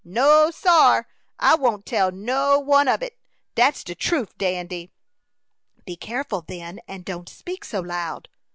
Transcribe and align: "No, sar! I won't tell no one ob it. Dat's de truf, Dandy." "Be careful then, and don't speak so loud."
"No, 0.03 0.49
sar! 0.49 1.07
I 1.37 1.53
won't 1.53 1.85
tell 1.85 2.11
no 2.11 2.57
one 2.57 2.87
ob 2.87 3.03
it. 3.03 3.19
Dat's 3.53 3.83
de 3.83 3.93
truf, 3.93 4.35
Dandy." 4.35 4.91
"Be 5.85 5.95
careful 5.95 6.41
then, 6.41 6.79
and 6.87 7.05
don't 7.05 7.29
speak 7.29 7.63
so 7.63 7.81
loud." 7.81 8.27